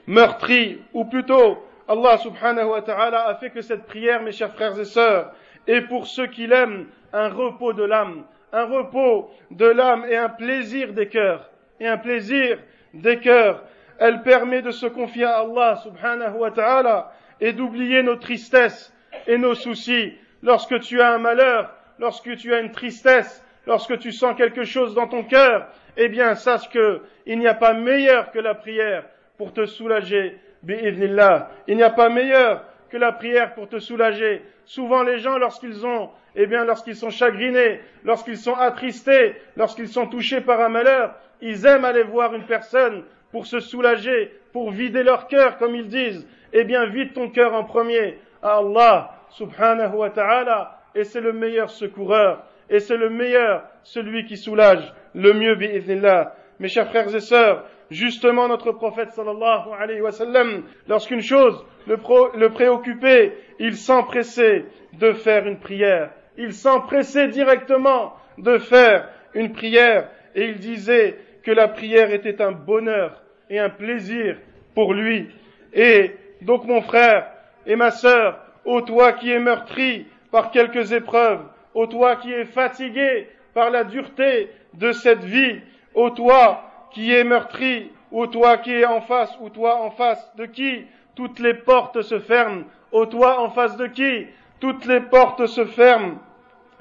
meurtri, 0.05 0.81
ou 0.93 1.05
plutôt 1.05 1.63
Allah 1.87 2.17
subhanahu 2.17 2.69
wa 2.69 2.81
ta'ala 2.81 3.27
a 3.27 3.35
fait 3.35 3.49
que 3.49 3.61
cette 3.61 3.85
prière, 3.85 4.21
mes 4.21 4.31
chers 4.31 4.53
frères 4.53 4.77
et 4.79 4.85
sœurs, 4.85 5.33
est 5.67 5.81
pour 5.81 6.07
ceux 6.07 6.27
qui 6.27 6.47
l'aiment 6.47 6.87
un 7.13 7.29
repos 7.29 7.73
de 7.73 7.83
l'âme, 7.83 8.25
un 8.51 8.65
repos 8.65 9.29
de 9.51 9.65
l'âme 9.65 10.05
et 10.09 10.17
un 10.17 10.29
plaisir 10.29 10.93
des 10.93 11.07
cœurs, 11.07 11.49
et 11.79 11.87
un 11.87 11.97
plaisir 11.97 12.59
des 12.93 13.19
cœurs. 13.19 13.63
Elle 13.99 14.21
permet 14.21 14.61
de 14.61 14.71
se 14.71 14.85
confier 14.85 15.25
à 15.25 15.39
Allah 15.39 15.77
subhanahu 15.77 16.37
wa 16.37 16.51
ta'ala 16.51 17.11
et 17.39 17.53
d'oublier 17.53 18.03
nos 18.03 18.15
tristesses 18.15 18.93
et 19.25 19.37
nos 19.37 19.55
soucis. 19.55 20.13
Lorsque 20.43 20.79
tu 20.81 21.01
as 21.01 21.13
un 21.13 21.17
malheur, 21.17 21.73
lorsque 21.99 22.35
tu 22.37 22.53
as 22.53 22.59
une 22.59 22.71
tristesse, 22.71 23.43
lorsque 23.65 23.99
tu 23.99 24.11
sens 24.11 24.35
quelque 24.35 24.63
chose 24.63 24.93
dans 24.95 25.07
ton 25.07 25.23
cœur, 25.23 25.67
eh 25.97 26.09
bien, 26.09 26.35
sache 26.35 26.69
que 26.69 27.01
il 27.25 27.39
n'y 27.39 27.47
a 27.47 27.53
pas 27.53 27.73
meilleur 27.73 28.31
que 28.31 28.39
la 28.39 28.55
prière 28.55 29.03
pour 29.37 29.53
te 29.53 29.65
soulager. 29.65 30.37
Il 30.67 31.75
n'y 31.75 31.83
a 31.83 31.89
pas 31.89 32.09
meilleur 32.09 32.63
que 32.89 32.97
la 32.97 33.11
prière 33.11 33.53
pour 33.53 33.67
te 33.69 33.79
soulager. 33.79 34.41
Souvent, 34.65 35.03
les 35.03 35.19
gens, 35.19 35.37
lorsqu'ils 35.37 35.85
ont, 35.85 36.09
eh 36.35 36.45
bien, 36.45 36.65
lorsqu'ils 36.65 36.95
sont 36.95 37.09
chagrinés, 37.09 37.81
lorsqu'ils 38.03 38.37
sont 38.37 38.55
attristés, 38.55 39.35
lorsqu'ils 39.55 39.87
sont 39.87 40.07
touchés 40.07 40.41
par 40.41 40.61
un 40.61 40.69
malheur, 40.69 41.15
ils 41.41 41.65
aiment 41.65 41.85
aller 41.85 42.03
voir 42.03 42.33
une 42.33 42.45
personne 42.45 43.03
pour 43.31 43.45
se 43.45 43.59
soulager, 43.59 44.33
pour 44.51 44.71
vider 44.71 45.03
leur 45.03 45.27
cœur, 45.27 45.57
comme 45.57 45.75
ils 45.75 45.87
disent. 45.87 46.27
Eh 46.53 46.63
bien, 46.63 46.85
vide 46.85 47.13
ton 47.13 47.29
cœur 47.29 47.53
en 47.53 47.63
premier 47.63 48.19
Allah, 48.41 49.11
subhanahu 49.29 49.95
wa 49.95 50.09
ta'ala, 50.09 50.76
et 50.97 51.03
c'est 51.03 51.21
le 51.21 51.31
meilleur 51.31 51.69
secoureur, 51.69 52.43
et 52.69 52.79
c'est 52.79 52.97
le 52.97 53.09
meilleur, 53.09 53.63
celui 53.83 54.25
qui 54.25 54.35
soulage, 54.35 54.93
le 55.13 55.33
mieux, 55.33 55.55
bi'idnillah. 55.55 56.35
Mes 56.59 56.67
chers 56.67 56.89
frères 56.89 57.13
et 57.13 57.19
sœurs, 57.19 57.65
justement 57.91 58.47
notre 58.47 58.71
prophète 58.71 59.11
sallallahu 59.11 59.69
alayhi 59.79 60.01
wa 60.01 60.11
sallam, 60.11 60.63
lorsqu'une 60.87 61.21
chose 61.21 61.63
le, 61.85 61.97
le 62.37 62.49
préoccupait, 62.49 63.37
il 63.59 63.75
s'empressait 63.75 64.65
de 64.93 65.13
faire 65.13 65.47
une 65.47 65.59
prière. 65.59 66.09
Il 66.37 66.51
s'empressait 66.51 67.27
directement 67.27 68.13
de 68.39 68.57
faire 68.57 69.07
une 69.35 69.51
prière 69.53 70.09
et 70.35 70.45
il 70.45 70.57
disait 70.57 71.17
que 71.43 71.51
la 71.51 71.67
prière 71.67 72.11
était 72.11 72.41
un 72.41 72.51
bonheur 72.51 73.21
et 73.51 73.59
un 73.59 73.69
plaisir 73.69 74.37
pour 74.73 74.95
lui. 74.95 75.29
Et 75.73 76.11
donc 76.41 76.65
mon 76.65 76.81
frère 76.81 77.27
et 77.67 77.75
ma 77.75 77.91
sœur, 77.91 78.39
ô 78.65 78.81
toi 78.81 79.13
qui 79.13 79.31
es 79.31 79.39
meurtri 79.39 80.07
par 80.31 80.51
quelques 80.51 80.91
épreuves, 80.91 81.43
ô 81.73 81.87
toi 81.87 82.15
qui 82.15 82.31
es 82.31 82.45
fatigué 82.45 83.29
par 83.53 83.69
la 83.69 83.83
dureté 83.83 84.49
de 84.73 84.91
cette 84.91 85.23
vie, 85.23 85.61
ô 85.93 86.09
toi 86.09 86.63
qui 86.91 87.13
est 87.13 87.23
meurtri, 87.23 87.91
ou 88.11 88.27
toi 88.27 88.57
qui 88.57 88.71
es 88.71 88.85
en 88.85 89.01
face, 89.01 89.37
ou 89.41 89.49
toi 89.49 89.81
en 89.81 89.91
face 89.91 90.31
de 90.35 90.45
qui 90.45 90.85
toutes 91.15 91.39
les 91.39 91.53
portes 91.53 92.01
se 92.01 92.19
ferment, 92.19 92.63
ô 92.91 93.05
toi 93.05 93.39
en 93.41 93.49
face 93.49 93.77
de 93.77 93.87
qui 93.87 94.27
toutes 94.59 94.85
les 94.85 95.01
portes 95.01 95.45
se 95.45 95.65
ferment, 95.65 96.19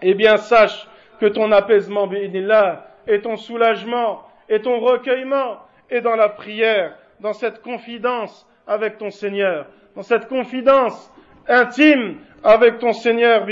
eh 0.03 0.15
bien 0.15 0.37
sache 0.37 0.89
que 1.21 1.27
ton 1.27 1.53
apaisement, 1.53 2.07
là 2.07 2.89
et 3.07 3.21
ton 3.21 3.37
soulagement, 3.37 4.23
et 4.49 4.61
ton 4.61 4.81
recueillement 4.81 5.59
est 5.91 6.01
dans 6.01 6.17
la 6.17 6.29
prière, 6.29 6.97
dans 7.21 7.33
cette 7.33 7.63
confidence 7.63 8.47
avec 8.67 8.99
ton 8.99 9.11
Seigneur, 9.11 9.67
dans 9.95 10.03
cette 10.03 10.29
confidence 10.29 11.13
intime 11.49 12.17
avec 12.47 12.79
ton 12.79 12.93
Seigneur, 12.93 13.45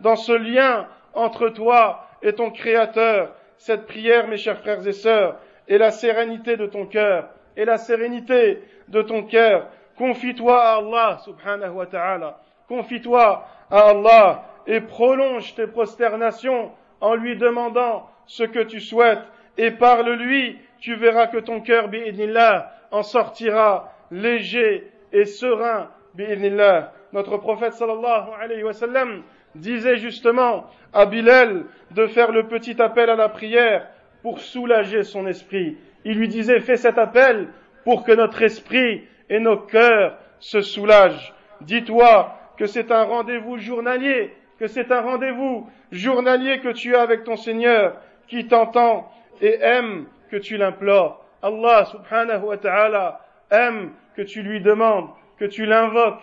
dans 0.00 0.16
ce 0.16 0.32
lien 0.32 0.88
entre 1.14 1.48
toi 1.50 2.04
et 2.20 2.32
ton 2.32 2.50
Créateur. 2.50 3.32
Cette 3.58 3.86
prière, 3.86 4.26
mes 4.26 4.36
chers 4.36 4.58
frères 4.58 4.84
et 4.84 4.92
sœurs, 4.92 5.36
et 5.68 5.78
la 5.78 5.92
sérénité 5.92 6.56
de 6.56 6.66
ton 6.66 6.86
cœur, 6.86 7.28
et 7.56 7.64
la 7.64 7.78
sérénité 7.78 8.60
de 8.88 9.02
ton 9.02 9.22
cœur. 9.22 9.68
Confie-toi 9.96 10.60
à 10.60 10.78
Allah, 10.78 11.18
subhanahu 11.24 11.70
wa 11.70 11.86
ta'ala. 11.86 12.40
Confie-toi 12.66 13.46
à 13.70 13.90
Allah 13.90 14.42
et 14.66 14.80
prolonge 14.80 15.54
tes 15.54 15.68
prosternations 15.68 16.72
en 17.00 17.14
lui 17.14 17.36
demandant 17.36 18.10
ce 18.26 18.42
que 18.42 18.64
tu 18.64 18.80
souhaites 18.80 19.22
et 19.58 19.70
parle-lui, 19.70 20.58
tu 20.80 20.96
verras 20.96 21.28
que 21.28 21.38
ton 21.38 21.60
cœur, 21.60 21.86
bi'idnillah, 21.86 22.72
en 22.90 23.04
sortira 23.04 23.92
léger 24.10 24.90
et 25.12 25.24
serein, 25.24 25.88
bi'idnillah. 26.14 26.92
Notre 27.12 27.36
prophète 27.36 27.74
sallallahu 27.74 28.30
alayhi 28.40 28.62
wa 28.62 28.72
sallam 28.72 29.22
disait 29.54 29.96
justement 29.96 30.66
à 30.92 31.06
Bilal 31.06 31.64
de 31.90 32.06
faire 32.06 32.32
le 32.32 32.48
petit 32.48 32.80
appel 32.80 33.10
à 33.10 33.16
la 33.16 33.28
prière 33.28 33.86
pour 34.22 34.40
soulager 34.40 35.02
son 35.02 35.26
esprit. 35.26 35.76
Il 36.04 36.18
lui 36.18 36.28
disait, 36.28 36.60
fais 36.60 36.76
cet 36.76 36.98
appel 36.98 37.48
pour 37.84 38.04
que 38.04 38.12
notre 38.12 38.42
esprit 38.42 39.04
et 39.28 39.40
nos 39.40 39.58
cœurs 39.58 40.16
se 40.38 40.60
soulagent. 40.60 41.34
Dis-toi 41.60 42.34
que 42.56 42.66
c'est 42.66 42.90
un 42.90 43.04
rendez-vous 43.04 43.58
journalier, 43.58 44.34
que 44.58 44.66
c'est 44.66 44.90
un 44.90 45.00
rendez-vous 45.00 45.68
journalier 45.90 46.60
que 46.60 46.72
tu 46.72 46.96
as 46.96 47.02
avec 47.02 47.24
ton 47.24 47.36
Seigneur, 47.36 47.96
qui 48.28 48.46
t'entend 48.46 49.10
et 49.40 49.58
aime 49.60 50.06
que 50.30 50.36
tu 50.36 50.56
l'implores. 50.56 51.24
Allah 51.42 51.84
subhanahu 51.86 52.44
wa 52.44 52.56
ta'ala 52.56 53.20
aime 53.50 53.92
que 54.16 54.22
tu 54.22 54.42
lui 54.42 54.60
demandes, 54.60 55.08
que 55.38 55.44
tu 55.44 55.66
l'invoques 55.66 56.22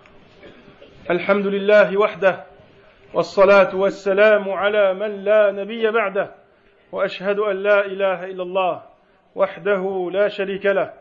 الحمد 1.11 1.47
لله 1.47 1.97
وحده 1.97 2.43
والصلاة 3.13 3.75
والسلام 3.75 4.49
على 4.49 4.93
من 4.93 5.23
لا 5.23 5.51
نبي 5.51 5.91
بعده 5.91 6.31
وأشهد 6.91 7.39
أن 7.39 7.55
لا 7.55 7.85
إله 7.85 8.25
إلا 8.25 8.43
الله 8.43 8.83
وحده 9.35 10.09
لا 10.13 10.27
شريك 10.27 10.65
له 10.65 10.93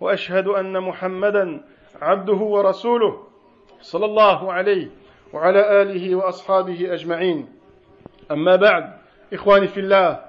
وأشهد 0.00 0.46
أن 0.46 0.80
محمدا 0.80 1.60
عبده 2.02 2.32
ورسوله 2.36 3.22
صلى 3.80 4.04
الله 4.04 4.52
عليه 4.52 4.88
وعلى 5.32 5.82
آله 5.82 6.14
وأصحابه 6.14 6.94
أجمعين. 6.94 7.48
أما 8.30 8.56
بعد 8.56 8.92
إخواني 9.32 9.66
في 9.66 9.80
الله 9.80 10.20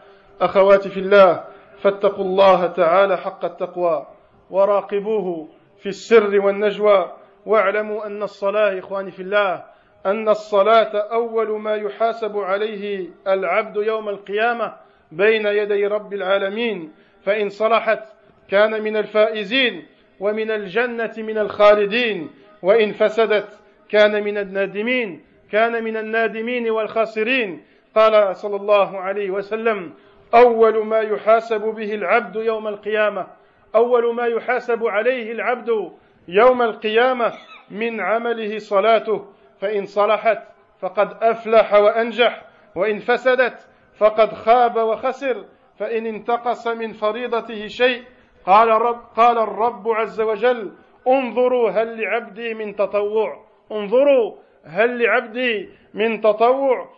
أخواتي 0.41 0.89
في 0.89 1.00
الله 1.00 1.43
فاتقوا 1.82 2.26
الله 2.26 2.67
تعالى 2.67 3.17
حق 3.17 3.45
التقوى 3.45 4.08
وراقبوه 4.50 5.47
في 5.80 5.89
السر 5.89 6.39
والنجوى 6.39 7.12
واعلموا 7.47 8.05
أن 8.05 8.23
الصلاة 8.23 8.79
إخواني 8.79 9.12
في 9.12 9.21
الله 9.21 9.63
أن 10.05 10.29
الصلاة 10.29 10.97
أول 10.97 11.60
ما 11.60 11.75
يحاسب 11.75 12.38
عليه 12.38 13.10
العبد 13.27 13.75
يوم 13.77 14.10
القيامة 14.10 14.73
بين 15.12 15.45
يدي 15.45 15.88
رب 15.88 16.13
العالمين 16.13 16.91
فإن 17.25 17.49
صلحت 17.49 18.03
كان 18.49 18.83
من 18.83 18.97
الفائزين 18.97 19.86
ومن 20.19 20.51
الجنة 20.51 21.13
من 21.17 21.38
الخالدين 21.38 22.29
وإن 22.62 22.91
فسدت 22.91 23.60
كان 23.89 24.23
من 24.23 24.38
النادمين 24.38 25.23
كان 25.51 25.83
من 25.83 25.97
النادمين 25.97 26.69
والخاسرين. 26.69 27.63
قال 27.95 28.36
صلى 28.36 28.55
الله 28.55 28.97
عليه 28.97 29.29
وسلم 29.29 29.93
أول 30.36 30.86
ما 30.86 30.99
يحاسب 30.99 31.62
به 31.62 31.93
العبد 31.93 32.36
يوم 32.36 32.67
القيامة 32.67 33.27
أول 33.75 34.15
ما 34.15 34.25
يحاسب 34.25 34.86
عليه 34.86 35.31
العبد 35.31 35.91
يوم 36.28 36.62
القيامة 36.62 37.34
من 37.72 38.02
عمله 38.02 38.58
صلاته 38.58 39.26
فإن 39.62 39.86
صلحت 39.86 40.40
فقد 40.80 41.24
أفلح 41.24 41.74
وأنجح 41.74 42.46
وإن 42.76 43.00
فسدت 43.00 43.68
فقد 43.98 44.34
خاب 44.34 44.76
وخسر 44.76 45.46
فإن 45.80 46.06
انتقص 46.06 46.68
من 46.68 46.94
فريضته 46.94 47.68
شيء 47.68 48.04
قال 48.46 48.70
الرب, 48.70 49.00
قال 49.16 49.38
الرب 49.38 49.88
عز 49.88 50.22
وجل 50.22 50.72
انظروا 51.08 51.70
هل 51.70 52.02
لعبدي 52.02 52.54
من 52.54 52.76
تطوع. 52.76 53.46
انظروا 53.72 54.36
هل 54.66 55.04
لعبدي 55.04 55.70
من 55.94 56.22
تطوع 56.22 56.90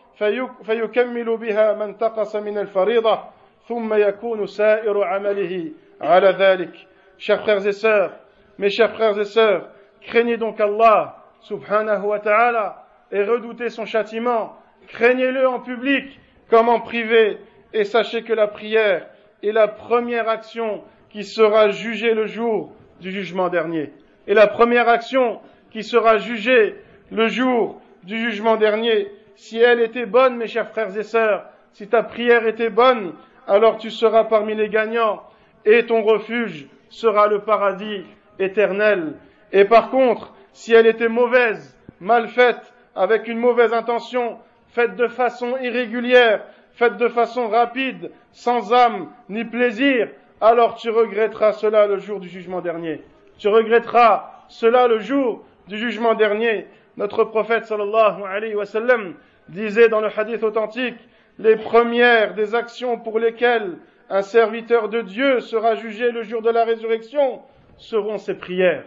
فيكمل 0.63 1.37
بها 1.37 1.73
ما 1.73 1.85
انتقص 1.85 2.35
من 2.35 2.57
الفريضة 2.57 3.23
ثم 3.67 3.93
يكون 3.93 4.45
سائر 4.45 5.03
عمله 5.03 5.71
على 6.01 6.29
ذلك. 6.29 6.87
Chers 7.17 7.41
frères 7.43 7.67
et 7.67 7.73
sœurs, 7.73 8.11
mes 8.59 8.69
chers 8.69 8.93
frères 8.93 9.17
et 9.17 9.25
sœurs, 9.25 9.69
craignez 10.01 10.35
donc 10.35 10.59
Allah 10.59 11.15
subhanahu 11.39 12.03
wa 12.03 12.19
ta'ala 12.19 12.85
et 13.09 13.23
redoutez 13.23 13.69
son 13.69 13.85
châtiment. 13.85 14.53
Craignez-le 14.89 15.47
en 15.47 15.61
public 15.61 16.19
comme 16.49 16.67
en 16.67 16.81
privé 16.81 17.37
et 17.73 17.85
sachez 17.85 18.23
que 18.23 18.33
la 18.33 18.47
prière 18.47 19.07
est 19.41 19.53
la 19.53 19.69
première 19.69 20.27
action 20.27 20.83
qui 21.09 21.23
sera 21.23 21.69
jugée 21.69 22.13
le 22.13 22.25
jour 22.25 22.73
du 22.99 23.11
jugement 23.11 23.47
dernier. 23.47 23.93
Et 24.27 24.33
la 24.33 24.47
première 24.47 24.89
action 24.89 25.39
qui 25.71 25.81
sera 25.81 26.17
jugée 26.17 26.75
le 27.11 27.29
jour 27.29 27.79
du 28.03 28.17
jugement 28.17 28.57
dernier, 28.57 29.07
si 29.37 29.57
elle 29.57 29.79
était 29.79 30.05
bonne, 30.05 30.35
mes 30.35 30.47
chers 30.47 30.69
frères 30.71 30.95
et 30.97 31.03
sœurs, 31.03 31.45
si 31.71 31.87
ta 31.87 32.03
prière 32.03 32.45
était 32.45 32.69
bonne, 32.69 33.13
alors 33.47 33.77
tu 33.77 33.89
seras 33.89 34.25
parmi 34.25 34.53
les 34.53 34.67
gagnants 34.67 35.23
et 35.63 35.85
ton 35.85 36.03
refuge 36.03 36.67
sera 36.89 37.27
le 37.27 37.39
paradis 37.39 38.03
éternel. 38.39 39.13
Et 39.51 39.65
par 39.65 39.89
contre, 39.89 40.33
si 40.53 40.73
elle 40.73 40.87
était 40.87 41.09
mauvaise, 41.09 41.77
mal 41.99 42.27
faite, 42.27 42.73
avec 42.95 43.27
une 43.27 43.37
mauvaise 43.37 43.73
intention, 43.73 44.37
faite 44.69 44.95
de 44.95 45.07
façon 45.07 45.57
irrégulière, 45.61 46.43
faite 46.73 46.97
de 46.97 47.07
façon 47.07 47.47
rapide, 47.47 48.11
sans 48.31 48.73
âme 48.73 49.09
ni 49.29 49.45
plaisir, 49.45 50.09
alors 50.41 50.75
tu 50.75 50.89
regretteras 50.89 51.53
cela 51.53 51.87
le 51.87 51.97
jour 51.97 52.19
du 52.19 52.29
jugement 52.29 52.61
dernier. 52.61 53.01
Tu 53.37 53.47
regretteras 53.47 54.31
cela 54.47 54.87
le 54.87 54.99
jour 54.99 55.43
du 55.67 55.77
jugement 55.77 56.13
dernier. 56.15 56.67
Notre 56.97 57.23
prophète 57.23 57.65
sallallahu 57.65 58.23
alayhi 58.23 58.55
wa 58.55 58.65
sallam 58.65 59.13
disait 59.49 59.89
dans 59.89 60.01
le 60.01 60.09
hadith 60.15 60.43
authentique, 60.43 60.97
les 61.37 61.55
premières 61.55 62.33
des 62.33 62.55
actions 62.55 62.97
pour 62.97 63.19
lesquelles 63.19 63.77
un 64.09 64.21
serviteur 64.21 64.89
de 64.89 65.01
Dieu 65.01 65.39
sera 65.39 65.75
jugé 65.75 66.11
le 66.11 66.23
jour 66.23 66.41
de 66.41 66.49
la 66.49 66.65
résurrection 66.65 67.41
seront 67.79 68.17
ses 68.17 68.35
prières. 68.35 68.83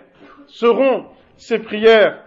Seront 0.47 1.07
ses 1.37 1.59
prières. 1.59 2.23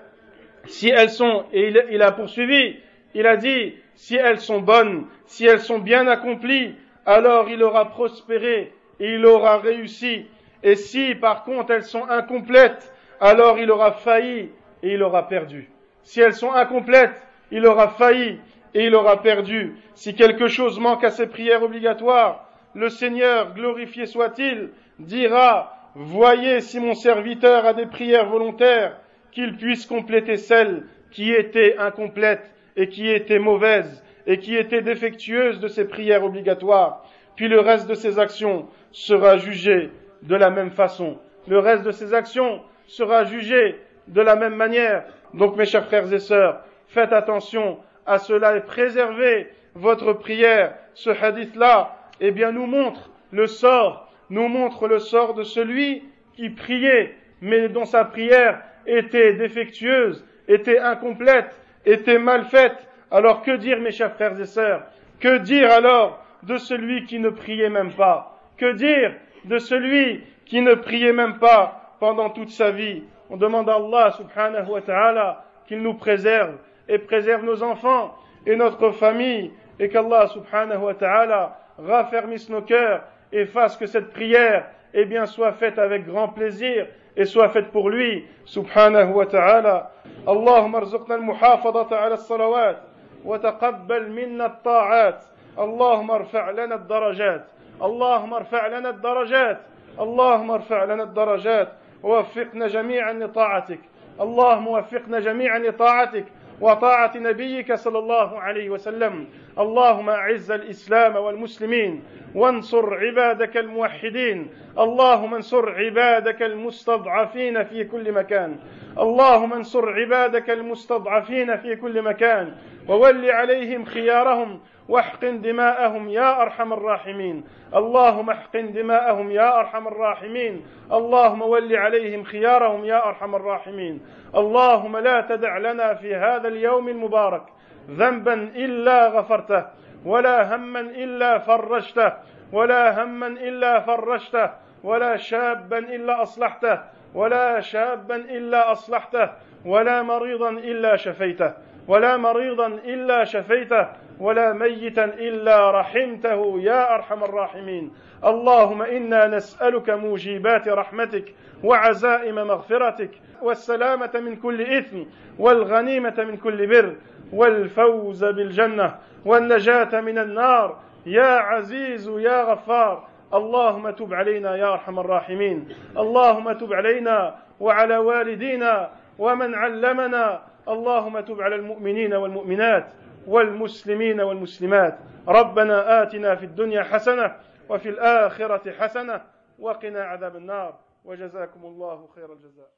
Si 0.66 0.90
elles 0.90 1.12
sont, 1.12 1.46
et 1.54 1.72
il, 1.92 2.02
a 2.02 2.12
poursuivi, 2.12 2.78
il 3.14 3.28
a 3.28 3.38
dit, 3.38 3.76
si 3.94 4.16
elles 4.16 4.40
sont 4.40 4.60
bonnes, 4.60 5.06
si 5.26 5.46
elles 5.46 5.60
sont 5.60 5.80
bien 5.80 6.08
accomplies, 6.08 6.74
alors 7.06 7.50
il 7.50 7.64
aura 7.64 7.90
prospéré 7.90 8.74
et 9.00 9.14
il 9.14 9.26
aura 9.26 9.60
réussi. 9.60 10.26
Et 10.64 10.76
si 10.76 11.14
par 11.16 11.44
contre 11.44 11.72
elles 11.72 11.84
sont 11.84 12.06
incomplètes, 12.10 12.92
alors 13.22 13.60
il 13.60 13.70
aura 13.70 13.92
failli 13.92 14.50
et 14.82 14.94
il 14.94 15.04
aura 15.04 15.28
perdu. 15.28 15.70
Si 16.02 16.20
elles 16.20 16.34
sont 16.34 16.52
incomplètes, 16.52 17.26
il 17.52 17.66
aura 17.66 17.90
failli 17.90 18.40
et 18.74 18.86
il 18.86 18.96
aura 18.96 19.22
perdu. 19.22 19.76
Si 19.94 20.16
quelque 20.16 20.48
chose 20.48 20.80
manque 20.80 21.04
à 21.04 21.12
ses 21.12 21.28
prières 21.28 21.64
obligatoires, 21.64 22.50
le 22.74 22.90
Seigneur, 22.90 23.54
glorifié 23.54 24.08
soit-il, 24.08 24.72
dira, 25.00 25.85
Voyez 25.96 26.60
si 26.60 26.82
mon 26.82 26.94
serviteur 26.94 27.66
a 27.66 27.74
des 27.74 27.86
prières 27.86 28.30
volontaires, 28.30 28.98
qu'il 29.32 29.56
puisse 29.56 29.86
compléter 29.86 30.36
celles 30.36 30.84
qui 31.12 31.32
étaient 31.32 31.78
incomplètes 31.78 32.52
et 32.76 32.90
qui 32.90 33.10
étaient 33.10 33.40
mauvaises 33.40 34.04
et 34.28 34.40
qui 34.40 34.56
étaient 34.56 34.82
défectueuses 34.82 35.60
de 35.60 35.68
ses 35.68 35.86
prières 35.86 36.24
obligatoires. 36.24 37.06
Puis 37.36 37.48
le 37.48 37.60
reste 37.60 37.88
de 37.88 37.94
ses 37.94 38.20
actions 38.20 38.68
sera 38.92 39.38
jugé 39.38 39.90
de 40.22 40.36
la 40.36 40.50
même 40.50 40.72
façon. 40.72 41.18
Le 41.48 41.60
reste 41.60 41.84
de 41.84 41.92
ses 41.92 42.14
actions 42.14 42.62
sera 42.88 43.24
jugé 43.24 43.80
de 44.08 44.22
la 44.22 44.36
même 44.36 44.56
manière. 44.56 45.06
Donc 45.34 45.56
mes 45.56 45.66
chers 45.66 45.86
frères 45.86 46.12
et 46.12 46.20
sœurs, 46.20 46.62
faites 46.88 47.14
attention 47.14 47.78
à 48.06 48.20
cela 48.20 48.58
et 48.58 48.62
préservez 48.62 49.50
votre 49.76 50.14
prière. 50.14 50.76
Ce 50.94 51.10
hadith-là 51.10 51.98
eh 52.20 52.32
bien, 52.32 52.52
nous 52.52 52.66
montre 52.66 53.10
le 53.32 53.48
sort, 53.48 54.05
nous 54.30 54.48
montre 54.48 54.88
le 54.88 55.00
sort 55.00 55.34
de 55.34 55.44
celui 55.44 56.04
qui 56.34 56.50
priait, 56.50 57.16
mais 57.42 57.70
dont 57.70 57.86
sa 57.86 58.06
prière 58.06 58.62
était 58.86 59.34
défectueuse, 59.34 60.26
était 60.48 60.80
incomplète, 60.80 61.60
était 61.86 62.20
mal 62.20 62.46
faite. 62.46 62.76
Alors 63.12 63.44
que 63.44 63.56
dire, 63.56 63.80
mes 63.80 63.92
chers 63.92 64.14
frères 64.14 64.40
et 64.40 64.46
sœurs? 64.46 64.84
Que 65.20 65.38
dire 65.38 65.72
alors 65.72 66.24
de 66.44 66.58
celui 66.58 67.06
qui 67.06 67.20
ne 67.20 67.30
priait 67.30 67.70
même 67.70 67.94
pas? 67.94 68.40
Que 68.58 68.74
dire 68.74 69.14
de 69.46 69.58
celui 69.58 70.24
qui 70.46 70.62
ne 70.62 70.74
priait 70.74 71.14
même 71.14 71.38
pas 71.38 71.96
pendant 72.00 72.30
toute 72.30 72.50
sa 72.50 72.72
vie? 72.72 73.04
On 73.30 73.38
demande 73.38 73.70
à 73.70 73.76
Allah 73.76 74.12
subhanahu 74.12 74.70
wa 74.70 74.82
ta'ala 74.82 75.46
qu'il 75.68 75.82
nous 75.82 75.96
préserve 75.96 76.58
et 76.88 77.00
préserve 77.00 77.44
nos 77.44 77.64
enfants 77.64 78.16
et 78.46 78.56
notre 78.56 78.92
famille 78.92 79.52
et 79.80 79.90
qu'Allah 79.90 80.28
subhanahu 80.28 80.82
wa 80.84 80.94
ta'ala 80.94 81.58
raffermisse 81.78 82.50
nos 82.50 82.62
cœurs 82.62 83.04
et 83.36 83.46
fasse 83.46 83.76
que 83.76 83.86
cette 83.86 84.12
prière 84.14 84.66
eh 84.94 85.04
bien, 85.04 85.26
soit 85.26 85.52
faite 85.52 85.78
avec 85.78 86.06
grand 86.06 86.30
plaisir 86.30 86.88
et 87.18 87.26
soit 87.26 87.50
faite 87.50 87.70
pour 87.72 87.90
lui, 87.90 88.26
subhanahu 88.46 89.12
wa 89.12 89.26
ta'ala. 89.26 89.92
اللهم 90.28 90.76
ارزقنا 90.76 91.16
المحافظة 91.16 91.96
على 91.96 92.14
الصلوات 92.14 92.78
وتقبل 93.26 94.10
منا 94.12 94.46
الطاعات 94.46 95.24
اللهم 95.60 96.12
ارفع 96.12 96.50
لنا 96.52 96.76
الدرجات 96.76 97.46
اللهم 97.82 98.34
ارفع 98.34 98.68
لنا 98.68 98.90
الدرجات 98.90 99.60
اللهم 100.00 100.52
ارفع 100.52 100.84
لنا 100.84 101.04
الدرجات 101.04 101.70
ووفقنا 102.04 102.68
جميعا 102.68 103.14
لطاعتك 103.14 103.80
اللهم 104.22 104.68
وفقنا 104.68 105.20
جميعا 105.20 105.60
لطاعتك 105.60 106.26
وطاعة 106.62 107.12
نبيك 107.16 107.74
صلى 107.74 108.00
الله 108.00 108.40
عليه 108.40 108.70
وسلم. 108.70 109.28
اللهم 109.60 110.10
أعز 110.10 110.52
الإسلام 110.52 111.16
والمسلمين 111.16 112.04
وانصر 112.36 112.94
عبادك 112.94 113.58
الموحدين. 113.58 114.50
اللهم 114.80 115.34
انصر 115.36 115.70
عبادك 115.70 116.44
المستضعفين 116.44 117.64
في 117.64 117.84
كل 117.84 118.12
مكان. 118.12 118.60
اللهم 119.00 119.54
انصر 119.54 119.90
عبادك 119.90 120.50
المستضعفين 120.50 121.58
في 121.58 121.76
كل 121.76 122.02
مكان. 122.02 122.56
وول 122.88 123.32
عليهم 123.32 123.86
خيارهم 123.86 124.60
واحقن 124.90 125.42
دماءهم 125.42 126.10
يا 126.10 126.42
أرحم 126.42 126.74
الراحمين. 126.74 127.44
اللهم 127.76 128.30
احقن 128.30 128.72
دماءهم 128.72 129.32
يا 129.32 129.60
أرحم 129.60 129.88
الراحمين. 129.88 130.66
اللهم 130.92 131.42
ول 131.42 131.76
عليهم 131.76 132.24
خيارهم 132.24 132.86
يا 132.86 133.08
أرحم 133.08 133.36
الراحمين. 133.36 134.02
اللهم 134.36 134.98
لا 134.98 135.22
تدع 135.22 135.58
لنا 135.58 135.94
في 135.94 136.16
هذا 136.16 136.48
اليوم 136.48 136.88
المبارك 136.90 137.44
ذنبا 137.90 138.34
إلا 138.34 139.08
غفرته 139.08 139.66
ولا 140.06 140.56
هما 140.56 140.80
إلا 140.80 141.38
فرجته 141.38 142.14
ولا 142.52 143.04
هما 143.04 143.28
إلا 143.28 143.80
فرجته 143.80 144.50
ولا 144.84 145.18
شابا 145.18 145.78
إلا 145.78 146.22
أصلحته 146.22 146.80
ولا 147.16 147.60
شابا 147.60 148.16
إلا 148.16 148.72
أصلحته 148.72 149.30
ولا 149.66 150.02
مريضا 150.02 150.50
إلا 150.50 150.96
شفيته. 150.96 151.54
ولا 151.88 152.18
مريضا 152.18 152.68
إلا 152.68 153.24
شفيته 153.24 153.88
ولا 154.20 154.54
ميتا 154.54 155.06
إلا 155.06 155.72
رحمته 155.72 156.60
يا 156.60 156.96
أرحم 156.96 157.24
الراحمين. 157.24 157.92
اللهم 158.26 158.82
إنا 158.82 159.28
نسألك 159.28 159.90
موجبات 159.90 160.68
رحمتك 160.68 161.36
وعزائم 161.64 162.36
مغفرتك 162.36 163.12
والسلامة 163.42 164.12
من 164.16 164.36
كل 164.36 164.62
إثم 164.62 165.04
والغنيمة 165.40 166.16
من 166.18 166.38
كل 166.38 166.68
بر 166.68 166.96
والفوز 167.34 168.26
بالجنة 168.26 168.96
والنجاة 169.26 170.02
من 170.02 170.18
النار. 170.18 170.78
يا 171.06 171.34
عزيز 171.38 172.10
يا 172.10 172.44
غفار 172.44 173.08
اللهم 173.34 173.90
تب 173.90 174.14
علينا 174.14 174.56
يا 174.56 174.74
أرحم 174.74 175.00
الراحمين. 175.00 175.68
اللهم 175.98 176.52
تب 176.52 176.74
علينا 176.74 177.36
وعلى 177.60 177.98
والدينا 177.98 178.90
ومن 179.20 179.56
علمنا 179.56 180.42
اللهم 180.68 181.20
تب 181.20 181.42
على 181.42 181.56
المؤمنين 181.56 182.14
والمؤمنات 182.14 182.88
والمسلمين 183.28 184.22
والمسلمات. 184.22 184.98
ربنا 185.28 186.02
آتنا 186.02 186.36
في 186.36 186.46
الدنيا 186.46 186.84
حسنة 186.84 187.36
وفي 187.70 187.90
الآخرة 187.90 188.72
حسنة 188.72 189.22
وقنا 189.60 190.04
عذاب 190.04 190.36
النار. 190.36 190.80
وجزاكم 191.06 191.66
الله 191.66 192.08
خير 192.16 192.34
الجزاء. 192.34 192.70